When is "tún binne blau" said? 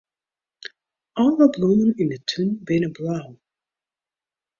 2.29-3.27